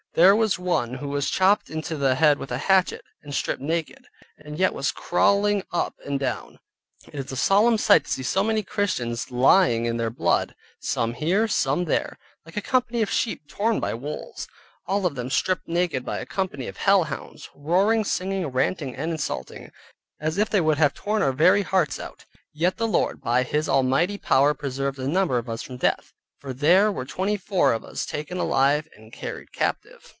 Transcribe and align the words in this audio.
There 0.13 0.35
was 0.35 0.59
one 0.59 0.95
who 0.95 1.07
was 1.07 1.29
chopped 1.29 1.69
into 1.69 1.95
the 1.95 2.15
head 2.15 2.37
with 2.37 2.51
a 2.51 2.57
hatchet, 2.57 3.05
and 3.23 3.33
stripped 3.33 3.61
naked, 3.61 4.07
and 4.37 4.59
yet 4.59 4.73
was 4.73 4.91
crawling 4.91 5.63
up 5.71 5.95
and 6.05 6.19
down. 6.19 6.59
It 7.07 7.13
is 7.15 7.31
a 7.31 7.37
solemn 7.37 7.77
sight 7.77 8.03
to 8.03 8.11
see 8.11 8.23
so 8.23 8.43
many 8.43 8.61
Christians 8.61 9.31
lying 9.31 9.85
in 9.85 9.95
their 9.95 10.09
blood, 10.09 10.53
some 10.81 11.13
here, 11.13 11.43
and 11.43 11.51
some 11.51 11.85
there, 11.85 12.17
like 12.45 12.57
a 12.57 12.61
company 12.61 13.01
of 13.01 13.09
sheep 13.09 13.47
torn 13.47 13.79
by 13.79 13.93
wolves, 13.93 14.49
all 14.85 15.05
of 15.05 15.15
them 15.15 15.29
stripped 15.29 15.69
naked 15.69 16.03
by 16.03 16.19
a 16.19 16.25
company 16.25 16.67
of 16.67 16.75
hell 16.75 17.05
hounds, 17.05 17.49
roaring, 17.55 18.03
singing, 18.03 18.47
ranting, 18.47 18.93
and 18.93 19.11
insulting, 19.11 19.71
as 20.19 20.37
if 20.37 20.49
they 20.49 20.59
would 20.59 20.77
have 20.77 20.93
torn 20.93 21.21
our 21.21 21.31
very 21.31 21.61
hearts 21.61 22.01
out; 22.01 22.25
yet 22.51 22.75
the 22.75 22.85
Lord 22.85 23.21
by 23.21 23.43
His 23.43 23.69
almighty 23.69 24.17
power 24.17 24.53
preserved 24.53 24.99
a 24.99 25.07
number 25.07 25.37
of 25.37 25.47
us 25.47 25.61
from 25.61 25.77
death, 25.77 26.11
for 26.37 26.53
there 26.53 26.91
were 26.91 27.05
twenty 27.05 27.37
four 27.37 27.71
of 27.71 27.85
us 27.85 28.03
taken 28.03 28.39
alive 28.39 28.87
and 28.95 29.13
carried 29.13 29.51
captive. 29.51 30.09